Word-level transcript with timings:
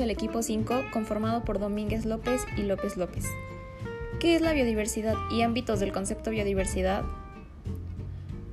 el 0.00 0.10
equipo 0.10 0.42
5 0.42 0.86
conformado 0.92 1.44
por 1.44 1.58
Domínguez 1.58 2.04
López 2.04 2.44
y 2.56 2.62
López 2.62 2.96
López. 2.96 3.24
¿Qué 4.20 4.34
es 4.34 4.42
la 4.42 4.52
biodiversidad 4.52 5.14
y 5.30 5.42
ámbitos 5.42 5.80
del 5.80 5.92
concepto 5.92 6.30
biodiversidad? 6.30 7.04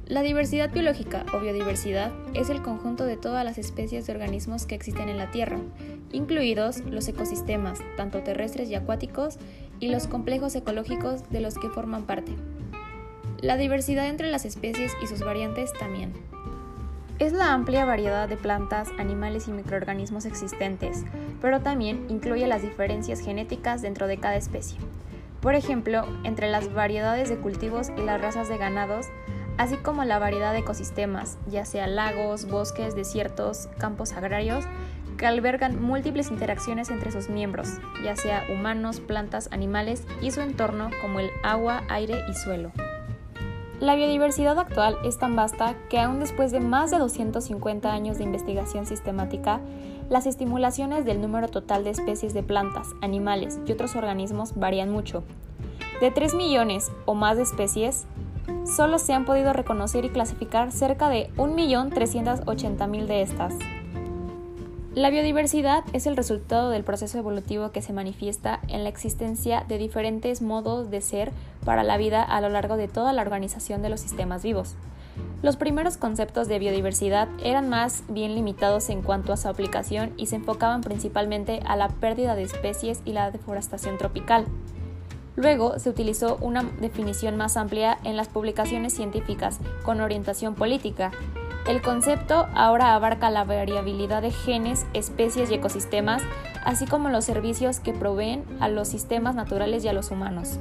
La 0.05 0.21
diversidad 0.21 0.71
biológica 0.71 1.25
o 1.33 1.39
biodiversidad 1.39 2.11
es 2.33 2.49
el 2.49 2.61
conjunto 2.61 3.05
de 3.05 3.15
todas 3.17 3.45
las 3.45 3.57
especies 3.57 4.05
de 4.05 4.13
organismos 4.13 4.65
que 4.65 4.75
existen 4.75 5.09
en 5.09 5.17
la 5.17 5.31
Tierra, 5.31 5.59
incluidos 6.11 6.79
los 6.81 7.07
ecosistemas, 7.07 7.79
tanto 7.95 8.21
terrestres 8.21 8.69
y 8.69 8.75
acuáticos, 8.75 9.37
y 9.79 9.89
los 9.89 10.07
complejos 10.07 10.55
ecológicos 10.55 11.29
de 11.29 11.41
los 11.41 11.55
que 11.55 11.69
forman 11.69 12.05
parte. 12.05 12.33
La 13.41 13.57
diversidad 13.57 14.07
entre 14.07 14.29
las 14.29 14.45
especies 14.45 14.93
y 15.01 15.07
sus 15.07 15.21
variantes 15.21 15.73
también. 15.73 16.13
Es 17.19 17.31
la 17.31 17.53
amplia 17.53 17.85
variedad 17.85 18.27
de 18.27 18.37
plantas, 18.37 18.89
animales 18.97 19.47
y 19.47 19.51
microorganismos 19.51 20.25
existentes, 20.25 21.05
pero 21.41 21.61
también 21.61 22.05
incluye 22.09 22.47
las 22.47 22.63
diferencias 22.63 23.19
genéticas 23.19 23.83
dentro 23.83 24.07
de 24.07 24.17
cada 24.17 24.35
especie. 24.35 24.79
Por 25.39 25.53
ejemplo, 25.53 26.07
entre 26.23 26.49
las 26.49 26.73
variedades 26.73 27.29
de 27.29 27.37
cultivos 27.37 27.91
y 27.97 28.01
las 28.01 28.19
razas 28.19 28.49
de 28.49 28.57
ganados, 28.57 29.07
así 29.57 29.75
como 29.75 30.03
la 30.05 30.17
variedad 30.17 30.53
de 30.53 30.59
ecosistemas, 30.59 31.37
ya 31.47 31.65
sea 31.65 31.85
lagos, 31.85 32.47
bosques, 32.47 32.95
desiertos, 32.95 33.69
campos 33.77 34.13
agrarios, 34.13 34.65
que 35.17 35.27
albergan 35.27 35.81
múltiples 35.81 36.31
interacciones 36.31 36.89
entre 36.89 37.11
sus 37.11 37.29
miembros, 37.29 37.77
ya 38.03 38.15
sea 38.15 38.43
humanos, 38.51 38.99
plantas, 38.99 39.49
animales 39.51 40.03
y 40.21 40.31
su 40.31 40.41
entorno 40.41 40.89
como 41.01 41.19
el 41.19 41.29
agua, 41.43 41.83
aire 41.89 42.21
y 42.27 42.33
suelo. 42.33 42.71
La 43.83 43.95
biodiversidad 43.95 44.57
actual 44.59 44.97
es 45.03 45.17
tan 45.17 45.35
vasta 45.35 45.75
que 45.89 45.99
aún 45.99 46.21
después 46.21 46.53
de 46.53 46.61
más 46.61 46.89
de 46.89 46.99
250 46.99 47.91
años 47.91 48.17
de 48.17 48.23
investigación 48.23 48.85
sistemática, 48.85 49.59
las 50.09 50.25
estimulaciones 50.25 51.03
del 51.03 51.19
número 51.19 51.49
total 51.49 51.83
de 51.83 51.89
especies 51.89 52.33
de 52.33 52.43
plantas, 52.43 52.87
animales 53.01 53.59
y 53.65 53.73
otros 53.73 53.97
organismos 53.97 54.55
varían 54.55 54.89
mucho. 54.89 55.25
De 55.99 56.11
3 56.11 56.33
millones 56.33 56.93
o 57.03 57.13
más 57.13 57.35
de 57.35 57.43
especies, 57.43 58.05
solo 58.63 58.99
se 58.99 59.11
han 59.11 59.25
podido 59.25 59.51
reconocer 59.51 60.05
y 60.05 60.09
clasificar 60.11 60.71
cerca 60.71 61.09
de 61.09 61.29
1.380.000 61.35 63.05
de 63.05 63.21
estas. 63.21 63.53
La 64.95 65.09
biodiversidad 65.09 65.83
es 65.93 66.05
el 66.05 66.15
resultado 66.15 66.69
del 66.69 66.83
proceso 66.83 67.17
evolutivo 67.17 67.71
que 67.71 67.81
se 67.81 67.93
manifiesta 67.93 68.59
en 68.67 68.83
la 68.83 68.89
existencia 68.89 69.65
de 69.67 69.79
diferentes 69.79 70.43
modos 70.43 70.91
de 70.91 71.01
ser 71.01 71.31
para 71.65 71.81
la 71.81 71.97
vida 71.97 72.21
a 72.21 72.41
lo 72.41 72.49
largo 72.49 72.77
de 72.77 72.87
toda 72.87 73.11
la 73.11 73.23
organización 73.23 73.81
de 73.81 73.89
los 73.89 74.01
sistemas 74.01 74.43
vivos. 74.43 74.75
Los 75.41 75.57
primeros 75.57 75.97
conceptos 75.97 76.47
de 76.47 76.59
biodiversidad 76.59 77.27
eran 77.43 77.69
más 77.69 78.03
bien 78.07 78.35
limitados 78.35 78.89
en 78.89 79.01
cuanto 79.01 79.33
a 79.33 79.37
su 79.37 79.47
aplicación 79.47 80.13
y 80.15 80.27
se 80.27 80.35
enfocaban 80.35 80.81
principalmente 80.81 81.61
a 81.65 81.75
la 81.75 81.87
pérdida 81.87 82.35
de 82.35 82.43
especies 82.43 83.01
y 83.03 83.13
la 83.13 83.31
deforestación 83.31 83.97
tropical. 83.97 84.45
Luego 85.35 85.79
se 85.79 85.89
utilizó 85.89 86.37
una 86.39 86.61
definición 86.79 87.35
más 87.35 87.57
amplia 87.57 87.97
en 88.03 88.15
las 88.15 88.27
publicaciones 88.27 88.93
científicas 88.93 89.59
con 89.83 90.01
orientación 90.01 90.53
política. 90.53 91.11
El 91.67 91.81
concepto 91.81 92.47
ahora 92.53 92.93
abarca 92.93 93.29
la 93.29 93.45
variabilidad 93.45 94.21
de 94.21 94.31
genes, 94.31 94.85
especies 94.93 95.49
y 95.49 95.53
ecosistemas, 95.53 96.21
así 96.65 96.85
como 96.85 97.07
los 97.07 97.23
servicios 97.23 97.79
que 97.79 97.93
proveen 97.93 98.43
a 98.59 98.67
los 98.67 98.89
sistemas 98.89 99.33
naturales 99.33 99.85
y 99.85 99.87
a 99.87 99.93
los 99.93 100.11
humanos. 100.11 100.59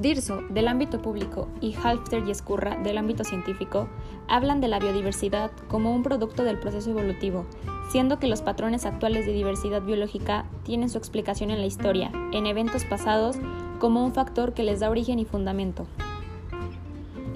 Dirso, 0.00 0.40
del 0.48 0.68
ámbito 0.68 1.02
público, 1.02 1.48
y 1.60 1.74
Halfter 1.74 2.26
y 2.26 2.30
Escurra, 2.30 2.76
del 2.76 2.96
ámbito 2.96 3.22
científico, 3.22 3.86
hablan 4.28 4.62
de 4.62 4.68
la 4.68 4.78
biodiversidad 4.78 5.50
como 5.68 5.94
un 5.94 6.02
producto 6.02 6.42
del 6.42 6.58
proceso 6.58 6.90
evolutivo, 6.90 7.44
siendo 7.90 8.18
que 8.18 8.28
los 8.28 8.40
patrones 8.40 8.86
actuales 8.86 9.26
de 9.26 9.32
diversidad 9.32 9.82
biológica 9.82 10.46
tienen 10.64 10.88
su 10.88 10.96
explicación 10.96 11.50
en 11.50 11.60
la 11.60 11.66
historia, 11.66 12.10
en 12.32 12.46
eventos 12.46 12.84
pasados, 12.84 13.36
como 13.78 14.04
un 14.04 14.14
factor 14.14 14.54
que 14.54 14.62
les 14.62 14.80
da 14.80 14.88
origen 14.88 15.18
y 15.18 15.26
fundamento. 15.26 15.86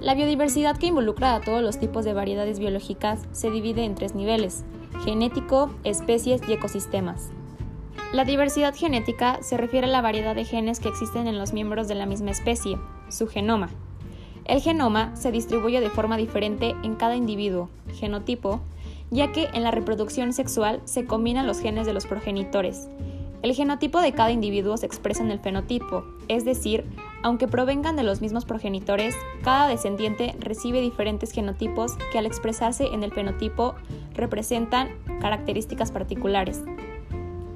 La 0.01 0.15
biodiversidad 0.15 0.79
que 0.79 0.87
involucra 0.87 1.35
a 1.35 1.43
todos 1.43 1.63
los 1.63 1.79
tipos 1.79 2.07
de 2.07 2.15
variedades 2.15 2.59
biológicas 2.59 3.21
se 3.33 3.51
divide 3.51 3.85
en 3.85 3.95
tres 3.95 4.15
niveles, 4.15 4.65
genético, 5.05 5.71
especies 5.85 6.41
y 6.49 6.55
ecosistemas. 6.55 7.29
La 8.15 8.25
diversidad 8.25 8.75
genética 8.75 9.43
se 9.43 9.59
refiere 9.59 9.87
a 9.87 9.91
la 9.91 10.01
variedad 10.01 10.35
de 10.35 10.47
genes 10.47 10.81
que 10.81 10.89
existen 10.89 11.27
en 11.27 11.39
los 11.39 11.53
miembros 11.53 11.87
de 11.87 11.97
la 11.97 12.07
misma 12.07 12.31
especie, 12.31 12.79
su 13.11 13.29
genoma. 13.29 13.69
El 14.47 14.63
genoma 14.63 15.15
se 15.17 15.33
distribuye 15.33 15.81
de 15.81 15.91
forma 15.91 16.17
diferente 16.17 16.75
en 16.83 16.95
cada 16.95 17.15
individuo, 17.15 17.69
genotipo, 17.93 18.63
ya 19.11 19.33
que 19.33 19.49
en 19.53 19.65
la 19.65 19.71
reproducción 19.71 20.33
sexual 20.33 20.81
se 20.87 21.05
combinan 21.05 21.47
los 21.47 21.61
genes 21.61 21.87
de 21.87 21.93
los 21.93 22.07
progenitores. 22.07 22.89
El 23.43 23.55
genotipo 23.55 24.01
de 24.01 24.13
cada 24.13 24.33
individuo 24.33 24.79
se 24.79 24.87
expresa 24.87 25.23
en 25.23 25.31
el 25.31 25.41
fenotipo, 25.41 26.05
es 26.29 26.47
decir, 26.47 26.85
aunque 27.23 27.49
provengan 27.49 27.97
de 27.97 28.03
los 28.03 28.21
mismos 28.21 28.45
progenitores, 28.45 29.15
cada 29.43 29.69
descendiente 29.69 30.35
recibe 30.39 30.81
diferentes 30.81 31.33
genotipos 31.33 31.97
que 32.13 32.19
al 32.19 32.27
expresarse 32.27 32.87
en 32.87 33.03
el 33.03 33.13
fenotipo 33.13 33.75
representan 34.15 34.89
características 35.21 35.93
particulares. 35.93 36.63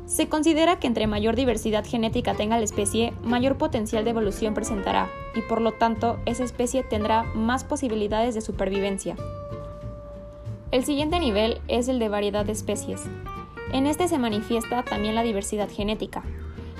Se 0.06 0.28
considera 0.28 0.78
que 0.78 0.86
entre 0.86 1.06
mayor 1.06 1.34
diversidad 1.34 1.84
genética 1.84 2.34
tenga 2.34 2.58
la 2.58 2.64
especie, 2.64 3.14
mayor 3.22 3.56
potencial 3.56 4.04
de 4.04 4.10
evolución 4.10 4.52
presentará, 4.52 5.08
y 5.34 5.40
por 5.40 5.62
lo 5.62 5.72
tanto 5.72 6.18
esa 6.26 6.44
especie 6.44 6.82
tendrá 6.82 7.22
más 7.34 7.64
posibilidades 7.64 8.34
de 8.34 8.42
supervivencia. 8.42 9.16
El 10.72 10.84
siguiente 10.84 11.20
nivel 11.20 11.60
es 11.68 11.88
el 11.88 11.98
de 11.98 12.10
variedad 12.10 12.44
de 12.44 12.52
especies. 12.52 13.04
En 13.72 13.86
este 13.86 14.08
se 14.08 14.18
manifiesta 14.18 14.82
también 14.82 15.14
la 15.14 15.22
diversidad 15.22 15.70
genética. 15.70 16.22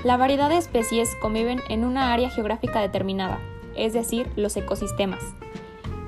La 0.05 0.17
variedad 0.17 0.49
de 0.49 0.59
especies 0.59 1.17
conviven 1.17 1.61
en 1.69 1.85
una 1.85 2.13
área 2.13 2.31
geográfica 2.31 2.81
determinada, 2.81 3.41
es 3.75 3.93
decir, 3.93 4.31
los 4.37 4.57
ecosistemas. 4.57 5.23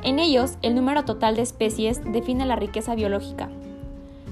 En 0.03 0.21
ellos, 0.21 0.59
el 0.63 0.77
número 0.77 1.05
total 1.05 1.35
de 1.35 1.43
especies 1.43 2.01
define 2.05 2.47
la 2.47 2.57
riqueza 2.57 2.95
biológica, 2.95 3.49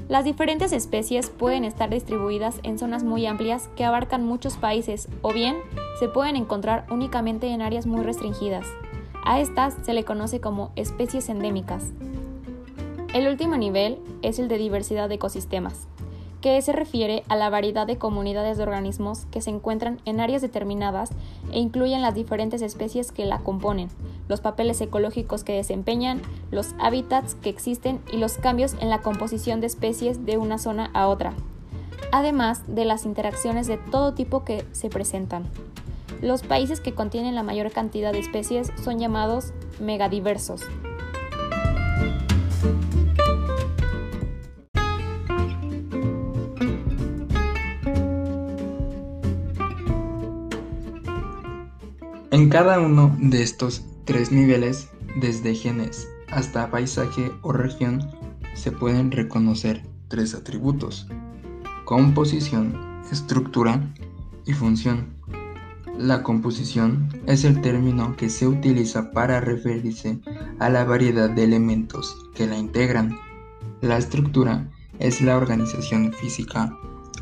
las 0.09 0.25
diferentes 0.25 0.73
especies 0.73 1.31
pueden 1.31 1.65
estar 1.65 1.89
distribuidas 1.89 2.61
en 2.63 2.79
zonas 2.79 3.03
muy 3.05 3.25
amplias 3.25 3.71
que 3.75 3.85
abarcan 3.85 4.27
muchos 4.27 4.59
países 4.59 5.09
o 5.23 5.33
bien 5.33 5.57
se 5.99 6.09
pueden 6.09 6.37
encontrar 6.37 6.87
únicamente 6.91 7.47
en 7.49 7.63
áreas 7.63 7.87
muy 7.87 8.03
restringidas. 8.05 8.67
A 9.25 9.41
estas 9.41 9.75
se 9.83 9.95
le 9.95 10.05
conoce 10.05 10.41
como 10.41 10.73
especies 10.77 11.31
endémicas. 11.31 11.85
El 13.15 13.29
último 13.29 13.57
nivel 13.57 13.99
es 14.21 14.39
el 14.39 14.49
de 14.49 14.59
diversidad 14.59 15.09
de 15.09 15.15
ecosistemas 15.15 15.89
que 16.45 16.61
se 16.61 16.73
refiere 16.73 17.23
a 17.31 17.37
la 17.37 17.49
variedad 17.49 17.87
de 17.87 17.97
comunidades 17.97 18.59
de 18.59 18.65
organismos 18.65 19.25
que 19.31 19.41
se 19.41 19.49
encuentran 19.49 20.03
en 20.05 20.21
áreas 20.21 20.43
determinadas 20.43 21.09
e 21.51 21.59
incluyen 21.59 22.03
las 22.03 22.15
diferentes 22.15 22.61
especies 22.61 23.13
que 23.13 23.25
la 23.25 23.39
componen, 23.39 23.89
los 24.29 24.43
papeles 24.43 24.79
ecológicos 24.83 25.43
que 25.43 25.55
desempeñan, 25.55 26.21
los 26.51 26.75
hábitats 26.79 27.35
que 27.35 27.49
existen 27.49 27.99
y 28.13 28.19
los 28.19 28.35
cambios 28.35 28.75
en 28.81 28.91
la 28.91 29.01
composición 29.01 29.63
de 29.63 29.69
especies 29.69 30.27
de 30.27 30.37
una 30.37 30.59
zona 30.59 30.91
a 30.93 31.09
otra, 31.09 31.33
además 32.13 32.61
de 32.67 32.85
las 32.85 33.07
interacciones 33.07 33.67
de 33.67 33.79
todo 33.79 34.13
tipo 34.13 34.45
que 34.45 34.67
se 34.73 34.91
presentan. 34.91 35.45
Los 36.21 36.43
países 36.43 36.83
que 36.83 36.93
contienen 36.93 37.35
la 37.35 37.43
mayor 37.43 37.71
cantidad 37.71 38.13
de 38.13 38.19
especies 38.19 38.71
son 38.85 38.99
llamados 38.99 39.55
megadiversos. 39.81 40.61
En 52.35 52.49
cada 52.49 52.81
uno 52.81 53.17
de 53.21 53.45
estos 53.45 53.85
tres 54.05 54.33
niveles, 54.33 54.89
desde 55.21 55.55
genes 55.55 56.09
hasta 56.33 56.69
paisaje 56.69 57.31
o 57.43 57.53
región, 57.53 58.11
se 58.55 58.73
pueden 58.73 59.13
reconocer 59.13 59.85
tres 60.09 60.35
atributos, 60.35 61.07
composición, 61.85 62.77
estructura 63.13 63.89
y 64.47 64.53
función. 64.53 65.15
La 65.97 66.25
composición 66.25 67.09
es 67.29 67.45
el 67.45 67.61
término 67.61 68.17
que 68.17 68.29
se 68.29 68.49
utiliza 68.49 69.13
para 69.13 69.41
referirse 69.41 70.19
a 70.59 70.69
la 70.71 70.83
variedad 70.83 71.31
de 71.31 71.45
elementos 71.45 72.17
que 72.35 72.49
la 72.49 72.59
integran. 72.59 73.17
La 73.81 73.97
estructura 73.97 74.69
es 74.99 75.21
la 75.21 75.37
organización 75.37 76.13
física 76.13 76.77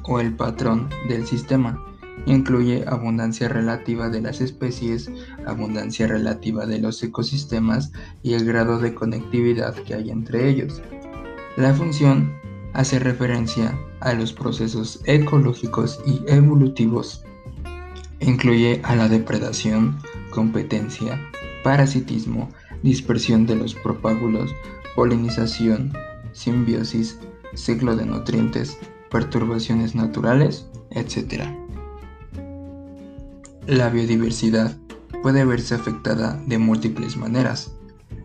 o 0.05 0.21
el 0.21 0.35
patrón 0.35 0.89
del 1.11 1.27
sistema 1.27 1.92
Incluye 2.27 2.85
abundancia 2.87 3.49
relativa 3.49 4.09
de 4.09 4.21
las 4.21 4.41
especies, 4.41 5.11
abundancia 5.47 6.07
relativa 6.07 6.67
de 6.67 6.79
los 6.79 7.03
ecosistemas 7.03 7.93
y 8.23 8.35
el 8.35 8.45
grado 8.45 8.79
de 8.79 8.95
conectividad 8.95 9.75
que 9.75 9.95
hay 9.95 10.11
entre 10.11 10.49
ellos. 10.49 10.83
La 11.57 11.75
función 11.75 12.33
hace 12.73 12.99
referencia 12.99 13.79
a 14.01 14.15
los 14.15 14.33
procesos 14.33 15.01
ecológicos 15.05 16.01
y 16.07 16.23
evolutivos. 16.27 17.25
Incluye 18.21 18.81
a 18.85 18.95
la 18.95 19.09
depredación, 19.09 19.99
competencia, 20.31 21.21
parasitismo, 21.63 22.49
dispersión 22.83 23.47
de 23.47 23.57
los 23.57 23.75
propágulos, 23.75 24.55
polinización, 24.95 25.93
simbiosis, 26.33 27.19
ciclo 27.55 27.97
de 27.97 28.07
nutrientes, 28.07 28.79
perturbaciones 29.11 29.95
naturales, 29.95 30.67
etc. 30.91 31.62
La 33.69 33.91
biodiversidad 33.91 34.77
puede 35.23 35.45
verse 35.45 35.77
afectada 35.77 36.43
de 36.49 36.59
múltiples 36.59 37.17
maneras. 37.17 37.73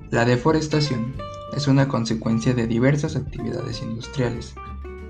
La 0.09 0.25
deforestación 0.25 1.13
es 1.55 1.67
una 1.67 1.87
consecuencia 1.87 2.55
de 2.55 2.65
diversas 2.65 3.15
actividades 3.15 3.83
industriales. 3.83 4.55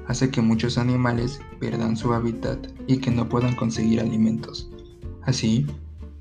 Hace 0.06 0.30
que 0.30 0.42
muchos 0.42 0.78
animales 0.78 1.40
pierdan 1.62 1.96
su 1.96 2.14
hábitat 2.14 2.68
y 2.88 2.98
que 2.98 3.10
no 3.10 3.30
puedan 3.30 3.56
conseguir 3.56 4.02
alimentos. 4.02 4.70
Así, 5.24 5.66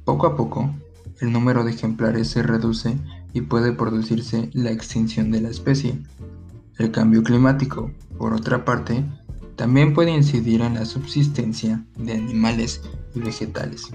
poco 0.05 0.29
a 0.29 0.37
poco, 0.37 0.73
el 1.21 1.33
número 1.33 1.65
de 1.65 1.73
ejemplares 1.73 2.29
se 2.29 2.45
reduce 2.45 2.97
y 3.33 3.41
puede 3.41 3.73
producirse 3.73 4.51
la 4.53 4.71
extinción 4.71 5.33
de 5.33 5.41
la 5.41 5.49
especie. 5.49 5.99
El 6.79 6.93
cambio 6.93 7.25
climático, 7.25 7.91
por 8.19 8.35
otra 8.35 8.65
parte, 8.65 9.05
también 9.57 9.95
puede 9.95 10.13
incidir 10.13 10.61
en 10.61 10.75
la 10.75 10.85
subsistencia 10.85 11.85
de 11.99 12.13
animales 12.13 12.83
y 13.15 13.21
vegetales. 13.21 13.91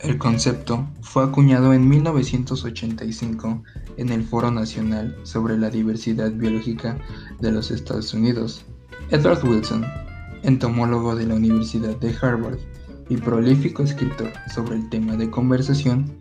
El 0.00 0.18
concepto 0.18 0.86
fue 1.00 1.24
acuñado 1.24 1.72
en 1.72 1.88
1985 1.88 3.62
en 3.96 4.10
el 4.10 4.24
Foro 4.24 4.50
Nacional 4.50 5.16
sobre 5.22 5.56
la 5.56 5.70
Diversidad 5.70 6.30
Biológica 6.32 6.98
de 7.40 7.52
los 7.52 7.70
Estados 7.70 8.12
Unidos. 8.14 8.64
Edward 9.10 9.46
Wilson, 9.46 9.84
entomólogo 10.42 11.14
de 11.14 11.26
la 11.26 11.34
Universidad 11.34 11.96
de 11.96 12.14
Harvard 12.20 12.58
y 13.08 13.16
prolífico 13.16 13.82
escritor 13.82 14.32
sobre 14.54 14.76
el 14.76 14.88
tema 14.90 15.16
de 15.16 15.30
conversación, 15.30 16.12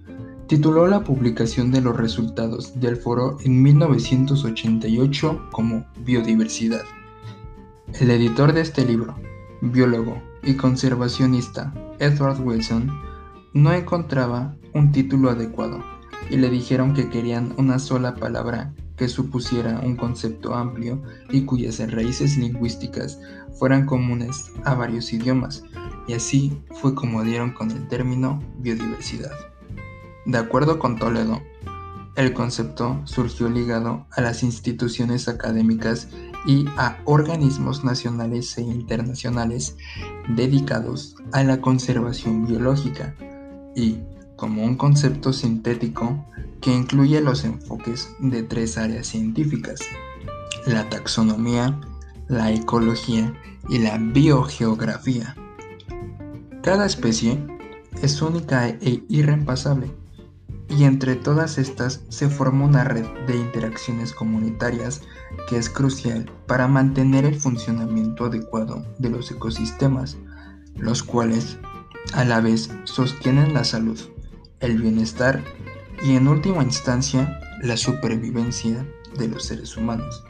tituló 0.47 0.87
la 0.87 1.03
publicación 1.03 1.71
de 1.71 1.81
los 1.81 1.97
resultados 1.97 2.79
del 2.79 2.97
foro 2.97 3.37
en 3.43 3.61
1988 3.61 5.49
como 5.51 5.85
Biodiversidad. 6.05 6.83
El 7.93 8.11
editor 8.11 8.51
de 8.51 8.61
este 8.61 8.83
libro, 8.83 9.15
biólogo 9.61 10.21
y 10.43 10.55
conservacionista 10.55 11.73
Edward 11.99 12.41
Wilson, 12.41 12.91
no 13.53 13.71
encontraba 13.71 14.55
un 14.73 14.91
título 14.91 15.29
adecuado 15.29 15.81
y 16.29 16.37
le 16.37 16.49
dijeron 16.49 16.93
que 16.93 17.09
querían 17.09 17.53
una 17.57 17.79
sola 17.79 18.15
palabra 18.15 18.73
que 18.97 19.07
supusiera 19.07 19.79
un 19.83 19.95
concepto 19.95 20.55
amplio 20.55 21.01
y 21.29 21.45
cuyas 21.45 21.79
raíces 21.91 22.37
lingüísticas 22.37 23.19
fueran 23.57 23.85
comunes 23.85 24.51
a 24.65 24.73
varios 24.73 25.13
idiomas, 25.13 25.63
y 26.07 26.13
así 26.13 26.61
fue 26.81 26.95
como 26.95 27.23
dieron 27.23 27.51
con 27.51 27.71
el 27.71 27.87
término 27.87 28.41
biodiversidad. 28.57 29.31
De 30.25 30.37
acuerdo 30.37 30.79
con 30.79 30.97
Toledo, 30.97 31.41
el 32.15 32.33
concepto 32.33 33.01
surgió 33.05 33.49
ligado 33.49 34.07
a 34.11 34.21
las 34.21 34.41
instituciones 34.43 35.27
académicas 35.27 36.07
y 36.45 36.65
a 36.77 36.97
organismos 37.05 37.83
nacionales 37.83 38.57
e 38.57 38.61
internacionales 38.61 39.75
dedicados 40.29 41.15
a 41.33 41.43
la 41.43 41.59
conservación 41.59 42.47
biológica 42.47 43.15
y 43.75 43.99
como 44.37 44.63
un 44.63 44.75
concepto 44.75 45.33
sintético 45.33 46.25
que 46.61 46.73
incluye 46.73 47.19
los 47.21 47.43
enfoques 47.43 48.09
de 48.19 48.43
tres 48.43 48.77
áreas 48.77 49.07
científicas, 49.07 49.79
la 50.65 50.87
taxonomía, 50.89 51.79
la 52.27 52.51
ecología 52.51 53.33
y 53.67 53.79
la 53.79 53.97
biogeografía. 53.97 55.35
Cada 56.63 56.85
especie 56.85 57.45
es 58.01 58.21
única 58.21 58.69
e 58.69 59.03
irreemplazable 59.09 60.04
y 60.69 60.83
entre 60.83 61.15
todas 61.15 61.57
estas 61.57 62.01
se 62.09 62.29
forma 62.29 62.65
una 62.65 62.83
red 62.83 63.05
de 63.27 63.37
interacciones 63.37 64.13
comunitarias 64.13 65.01
que 65.47 65.57
es 65.57 65.69
crucial 65.69 66.31
para 66.47 66.67
mantener 66.67 67.25
el 67.25 67.35
funcionamiento 67.35 68.25
adecuado 68.25 68.85
de 68.97 69.09
los 69.09 69.31
ecosistemas, 69.31 70.17
los 70.75 71.03
cuales 71.03 71.57
a 72.13 72.25
la 72.25 72.41
vez 72.41 72.69
sostienen 72.83 73.53
la 73.53 73.63
salud, 73.63 73.99
el 74.59 74.81
bienestar 74.81 75.43
y 76.03 76.15
en 76.15 76.27
última 76.27 76.63
instancia 76.63 77.39
la 77.61 77.77
supervivencia 77.77 78.85
de 79.17 79.27
los 79.27 79.45
seres 79.45 79.77
humanos. 79.77 80.23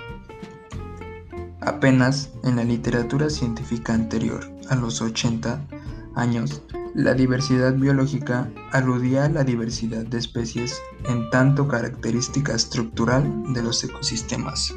Apenas 1.62 2.30
en 2.44 2.58
la 2.58 2.64
literatura 2.64 3.30
científica 3.30 3.94
anterior 3.94 4.48
a 4.70 4.76
los 4.76 5.02
80 5.02 5.66
años, 6.16 6.62
la 6.94 7.14
diversidad 7.14 7.74
biológica 7.74 8.50
aludía 8.72 9.26
a 9.26 9.30
la 9.30 9.44
diversidad 9.44 10.06
de 10.06 10.18
especies 10.18 10.82
en 11.10 11.30
tanto 11.30 11.68
característica 11.68 12.54
estructural 12.54 13.54
de 13.54 13.62
los 13.62 13.84
ecosistemas. 13.84 14.74